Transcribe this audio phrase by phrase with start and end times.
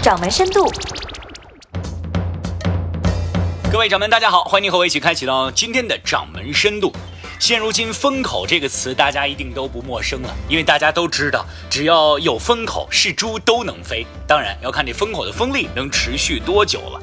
[0.00, 0.66] 掌门深度。
[3.70, 6.90] 各位掌门，大家好，欢迎和我一起开启到今天的掌门深度。
[7.38, 14.06] 现如今，风口这个词大家一定都不陌生了，因为大家都知道，只要有风口，是猪都能飞。
[14.26, 17.00] 当然，要看这风口的风力能持续多久了。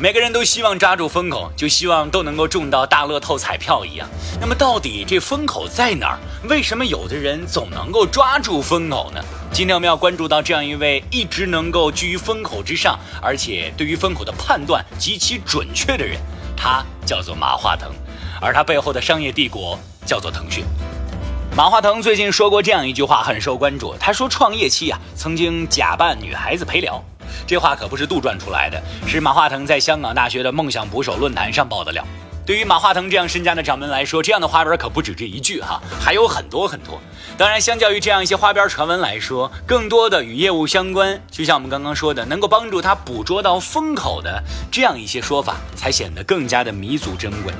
[0.00, 4.08] 每个人都希望抓住风口，就希望都能够中到大乐透彩票一样。
[4.40, 6.18] 那么，到底这风口在哪儿？
[6.48, 9.20] 为什么有的人总能够抓住风口呢？
[9.50, 16.16] 今天我们要关注到这样一位一直能够居于风口之上，而且对于风口的判断极其准确的人，
[16.56, 17.90] 他叫做马化腾，
[18.40, 20.64] 而他背后的商业帝国叫做腾讯。
[21.56, 23.96] 马化腾最近说过这样一句话，很受关注。
[23.98, 27.02] 他说，创业期啊，曾经假扮女孩子陪聊。
[27.46, 32.04] 这话可不是杜撰出来的，是马化腾在香港大学的梦想捕手论坛上爆的料。
[32.46, 36.98] 对于马化腾这样身家的掌门来说，这样的花边可不止这一句哈，还有很多很多。
[37.36, 44.42] 当然，相较于这样一些花边传闻来说，更多的与业务相关，就像我们刚刚说的，能够帮助他捕捉到风口的
[44.72, 47.52] 这样一些说法，才显得更加的弥足珍贵。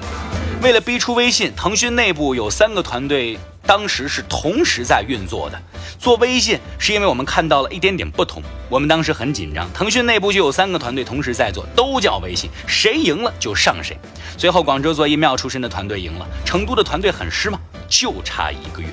[0.62, 3.38] 为了逼出微信，腾讯内部有三个团队。
[3.68, 5.62] 当时是同时在运作的，
[5.98, 8.42] 做微信是因为我们看到了一点点不同。
[8.70, 13.94] 我们当时很紧张，腾讯内部就有三个团队同时在做，都叫微信，谁赢了就上谁。
[14.38, 18.88] 最后广州做疫苗出身的团队赢了，成都的团队很失望，就差一个月。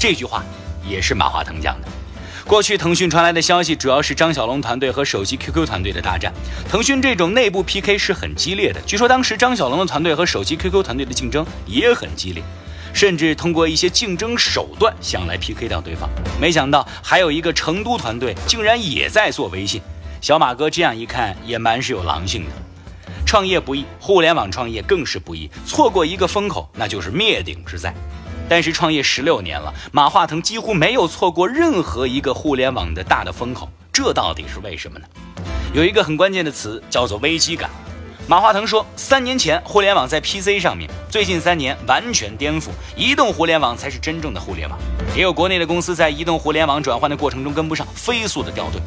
[0.00, 0.42] 这句话
[0.82, 1.88] 也是马化腾讲的。
[2.46, 6.32] 过去腾讯传来的消息主要是张小龙团队和手机 QQ 团队的大战，
[6.70, 8.80] 腾讯这种内部 PK 是很激烈的。
[8.86, 12.42] 据说当时张小龙的团队和手机 QQ 团队的竞争也很激烈。
[12.92, 16.08] 甚至通过一些竞争手段想来 PK 掉对方，
[16.40, 19.80] 没想到还有一个成都团队竟然也在做微信。
[20.20, 22.50] 小马哥这样一看也蛮是有狼性的。
[23.24, 27.94] 创业不易，互联网创业更是不易，错过一个风口那就是灭顶之灾。
[28.48, 35.06] 但是创业十六年了，马化腾几乎没有错过任何一个互联网的大的风口，这到底是为什么呢？
[35.72, 37.70] 有一个很关键的词叫做危机感。
[38.30, 44.78] 马化腾说：“三年前互联网在 PC 上面，最近三年完全颠覆，移动互联网才是真正的互联网。
[45.16, 48.80] 也有国内的公司在移动互联网转换的过程中跟不上，飞速的掉队，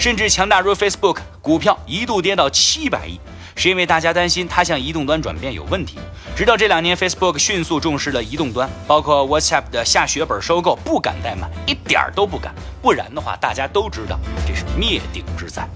[0.00, 3.20] 甚至强大如 Facebook 股票一度跌到七百亿，
[3.54, 6.00] 是因为大家担心它向移动端转变有问题。
[6.34, 15.68] 直到这两年，Facebook 迅速重视了移动端，包括 WhatsApp 的下血本收购，不敢怠慢，一点儿都不敢，不然的话，大家都知道这是灭顶之灾。”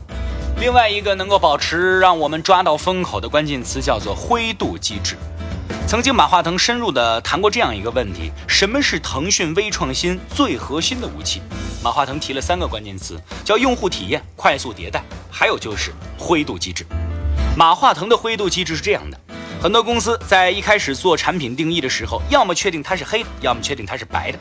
[0.62, 5.16] 另外一个能够保持让我们抓到风口的关键词叫做灰度机制。
[5.88, 11.42] 曾经马化腾深入的谈过这样一个问题：什么是腾讯微创新最核心的武器？
[11.82, 16.86] 马化腾提了三个关键词，叫用户体验、快速迭代，还有就是灰度机制。
[17.56, 19.18] 马化腾的灰度机制是这样的：
[19.60, 24.38] 很多公司在一开始做产品定义的时候，要么确定它是黑的，要么确定它是白的。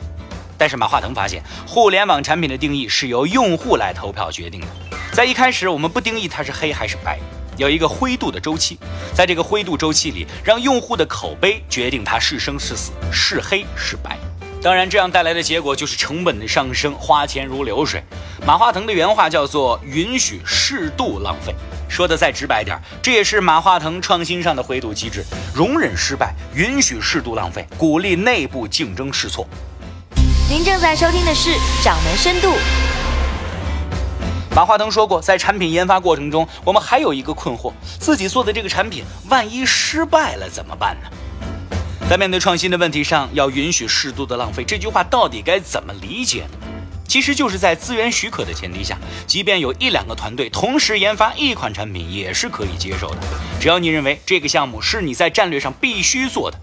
[0.62, 4.66] 但是马化腾发现，互联网产品的定义是由用户来投票决定的。
[5.10, 7.18] 在一开始，我们不定义它是黑还是白，
[7.56, 8.78] 有一个灰度的周期，
[9.12, 14.16] 在这个灰度周期里，让用户的口碑决定它是生是死，是黑是白。
[14.62, 18.00] 当然，这样带来的结果就是成本的上升，花钱如流水。
[18.46, 21.52] 马化腾的原话叫做“允许适度浪费”，
[21.90, 29.44] 说的再直白点，这也是马化腾创新上的灰度机制：容忍失败，允许适度浪费，鼓励内部竞争试错。
[30.48, 31.50] 您正在收听的是
[31.82, 32.48] 《掌门深度》。
[34.54, 41.08] 马化腾说过，在产品研发过程中，我们还有一个困惑：自己做的这个产品，万一失败了怎么办呢？
[42.10, 46.58] 在面对创新的问题上，要允许适度的浪费，这句话到底该怎么理解呢？
[47.08, 53.16] 其实就是在资源许可的前提下，即便有一两个团队同时研发一款产品，也是可以接受的。
[53.58, 56.58] 只要你认为这个项目是你在战略上必须做的。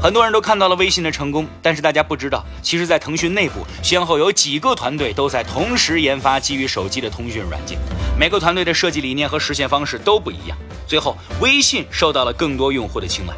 [0.00, 7.76] 很多人都看到了微信的成功，但是大家不知道，其实，在腾讯内部，先后有几个团队都在同时研发基于手机的通讯软件，
[8.16, 10.56] 每个团队的设计理念和实现方式都不一样。
[10.86, 13.34] 最后，微信受到了更多用户的青睐。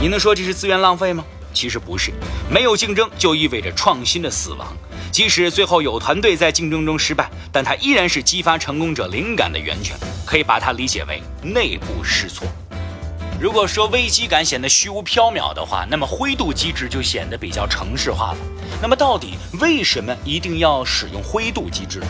[0.00, 1.22] 你能说这是资源浪费吗？
[1.52, 2.10] 其实不是，
[2.50, 4.66] 没有竞争就意味着创新的死亡。
[5.10, 12.46] 即使最后有团队在竞争中失败，但它依然是激发成功者灵感的源泉，可以把它理解为内部试错。
[13.42, 18.38] 如果说危机感显得虚无缥缈的话，那么灰度机制就显得比较城市化了。
[18.80, 22.00] 那么到底为什么一定要使用灰度机制？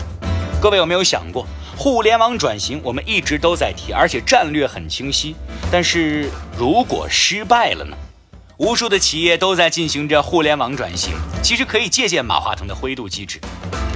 [0.61, 5.35] 各位有没有想过，互联网转型我们一直都在提，而且战略很清晰。
[5.71, 7.97] 但是如果失败了呢？
[8.57, 13.41] 无数的企业都在进行着互联网转型，其实可以借鉴马化腾的灰度机制。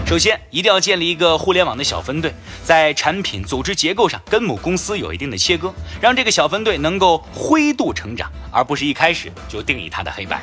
[0.07, 2.33] 首先，一定要建立一个互联网的小分队，
[2.63, 10.41] 在产品组织结构上跟母公司有一定的切割，让这个小分队能够灰度成长，而不是一开始就定义它的黑白。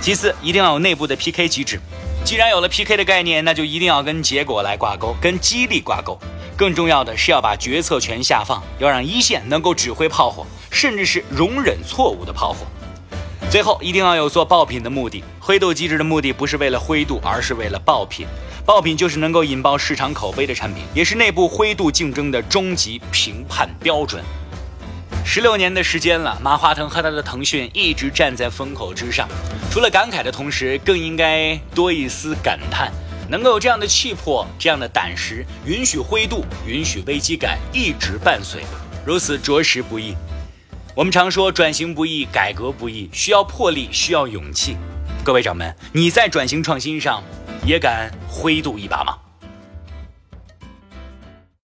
[0.00, 1.78] 其次，一定要有内部的 PK 机制。
[2.24, 6.18] 既然有了 PK 的概念，那就一定要跟结果来挂钩，跟激励挂钩。
[6.56, 12.64] 更重要的是要把决策权下放，要让一线能够指挥炮火，甚至是容忍错误的炮火。
[13.50, 18.26] 最后一定要有做爆品的目的，灰度机制的目的不是为了灰度，而是为了爆品。
[18.70, 24.22] 爆品就是能够引爆市场口碑的产品，也是内部灰度竞争的终极评判标准。
[25.24, 29.28] 十六年的时间了，马化腾和他的腾讯一直站在风口之上，
[29.72, 32.92] 除了感慨的同时，更应该多一丝感叹。
[33.28, 38.62] 能够有这样的气魄，这样的胆识，允许灰度，允许危机感一直伴随，
[39.04, 40.14] 如此着实不易。
[40.94, 44.76] 我们常说转型不易，改革不易，需要魄力，需要勇气。
[45.24, 47.20] 各位掌门，你在转型创新上
[47.70, 49.19] 也敢灰度一把吗？